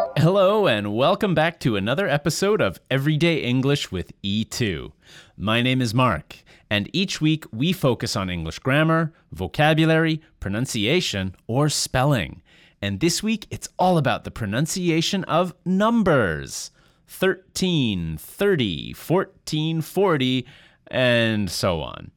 [0.00, 4.92] Hello, and welcome back to another episode of Everyday English with E2.
[5.36, 6.36] My name is Mark,
[6.70, 12.42] and each week we focus on English grammar, vocabulary, pronunciation, or spelling.
[12.80, 16.70] And this week it's all about the pronunciation of numbers
[17.06, 20.46] 13, 30, 14, 40,
[20.86, 22.10] and so on.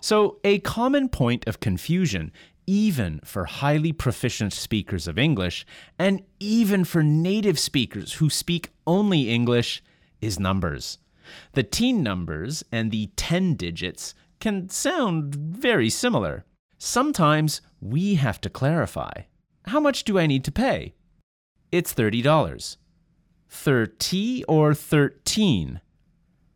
[0.00, 2.32] So, a common point of confusion,
[2.66, 5.64] even for highly proficient speakers of English,
[5.98, 9.82] and even for native speakers who speak only English,
[10.20, 10.98] is numbers.
[11.52, 16.44] The teen numbers and the 10 digits can sound very similar.
[16.78, 19.22] Sometimes we have to clarify.
[19.66, 20.94] How much do I need to pay?
[21.72, 22.76] It's $30.
[23.50, 25.80] 30 or 13?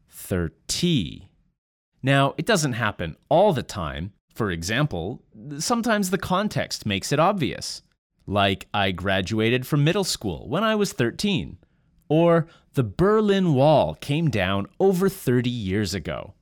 [0.08, 1.28] 30.
[2.02, 4.12] Now, it doesn't happen all the time.
[4.34, 5.22] For example,
[5.58, 7.82] sometimes the context makes it obvious.
[8.26, 11.58] Like, I graduated from middle school when I was 13.
[12.08, 16.34] Or, the Berlin Wall came down over 30 years ago.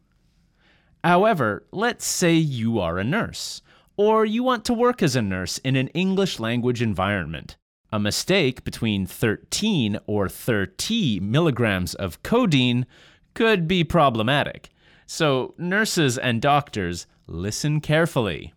[1.02, 3.62] However, let's say you are a nurse,
[3.96, 7.56] or you want to work as a nurse in an English language environment.
[7.92, 12.86] A mistake between 13 or 30 milligrams of codeine
[13.34, 14.70] could be problematic.
[15.06, 18.54] So, nurses and doctors, listen carefully.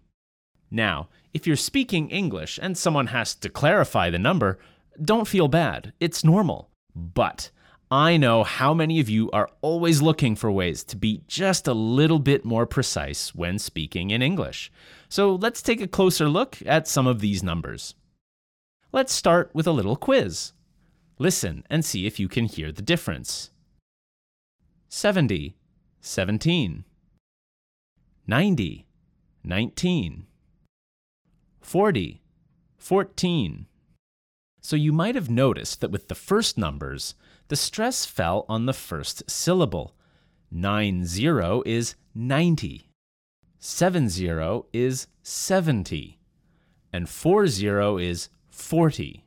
[0.69, 4.59] Now, if you're speaking English and someone has to clarify the number,
[5.02, 5.93] don't feel bad.
[5.99, 6.69] It's normal.
[6.95, 7.49] But
[7.94, 11.75] I know how many of you are always looking for ways to be just a
[11.75, 14.72] little bit more precise when speaking in English.
[15.09, 17.94] So let's take a closer look at some of these numbers.
[18.91, 20.53] Let's start with a little quiz.
[21.19, 23.52] Listen and see if you can hear the difference.
[24.89, 25.55] 70,
[26.02, 26.86] 17.
[28.25, 28.87] 90,
[29.43, 30.25] 19.
[31.61, 32.21] 40,
[32.75, 33.65] 14.
[34.61, 37.14] So you might have noticed that with the first numbers,
[37.48, 39.95] the stress fell on the first syllable.
[40.52, 42.89] 90 is 90.
[43.59, 46.20] 70 is 70.
[46.92, 49.26] And 40 is 40.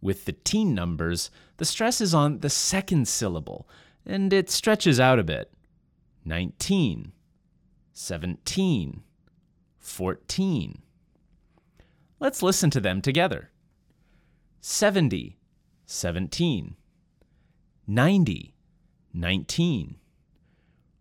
[0.00, 3.68] With the teen numbers, the stress is on the second syllable,
[4.04, 5.52] and it stretches out a bit.
[6.24, 7.12] 19,
[7.92, 9.02] 17,
[9.78, 10.82] 14.
[12.20, 13.50] Let's listen to them together.
[14.60, 15.38] 70,
[15.86, 16.76] 17.
[17.92, 18.54] 90,
[19.12, 19.96] 19.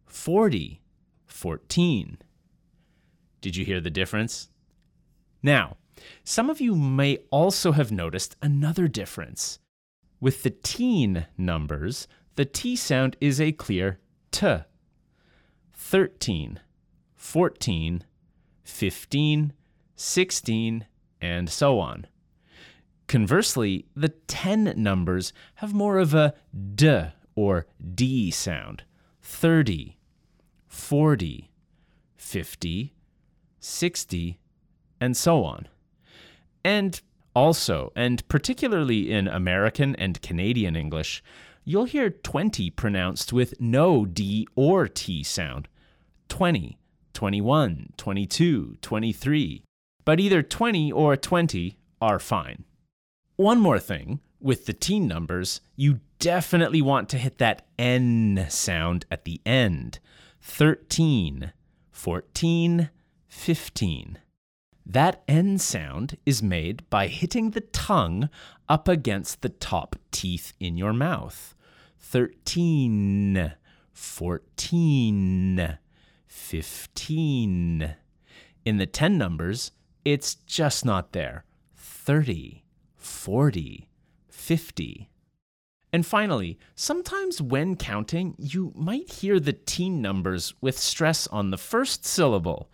[0.08, 0.82] 40,
[1.26, 2.18] 14.
[3.40, 4.50] Did you hear the difference?
[5.42, 5.78] Now,
[6.26, 9.60] some of you may also have noticed another difference.
[10.20, 14.02] With the teen numbers, the T sound is a clear
[14.32, 14.58] T.
[15.74, 16.60] 13,
[17.16, 18.04] 14,
[18.66, 19.54] 15,
[19.96, 20.86] 16,
[21.22, 22.06] and so on.
[23.12, 26.34] Conversely, the 10 numbers have more of a
[26.76, 28.84] D or D sound
[29.22, 29.98] 30,
[30.70, 31.52] 40,
[32.16, 32.94] 50,
[33.60, 34.40] 60,
[35.02, 35.68] and so on.
[36.64, 37.02] And
[37.36, 41.22] also, and particularly in American and Canadian English,
[41.66, 45.68] you'll hear 20 pronounced with no D or T sound
[46.30, 46.78] 20,
[47.12, 49.64] 21, 22, 23.
[50.06, 52.64] But either 20 or 20 are fine.
[53.42, 59.08] One more thing with the teen numbers, you definitely want to hit that N sound
[59.10, 59.98] at the end
[60.42, 61.52] 13,
[61.90, 62.90] 14,
[63.28, 64.20] 15.
[64.86, 68.30] That N sound is made by hitting the tongue
[68.70, 71.56] up against the top teeth in your mouth.
[71.98, 73.54] 13,
[73.92, 75.78] 14,
[76.28, 77.96] 15.
[78.66, 79.72] In the 10 numbers,
[80.06, 81.46] it's just not there.
[81.76, 82.62] 30,
[83.02, 83.90] 40,
[84.30, 85.10] 50.
[85.94, 91.58] And finally, sometimes when counting, you might hear the teen numbers with stress on the
[91.58, 92.70] first syllable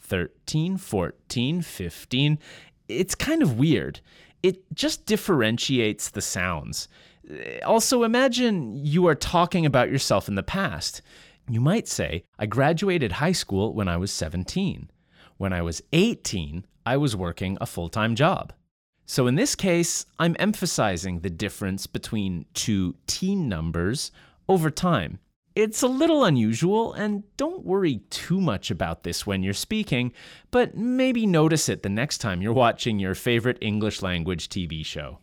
[0.00, 2.38] 13, 14, 15.
[2.88, 4.00] It's kind of weird.
[4.42, 6.88] It just differentiates the sounds.
[7.64, 11.02] Also, imagine you are talking about yourself in the past.
[11.48, 14.90] You might say, I graduated high school when I was 17.
[15.36, 18.52] When I was 18, I was working a full time job.
[19.06, 24.10] So in this case, I'm emphasizing the difference between two teen numbers
[24.48, 25.18] over time.
[25.54, 30.12] It's a little unusual, and don't worry too much about this when you're speaking,
[30.50, 35.18] but maybe notice it the next time you're watching your favorite English language TV show.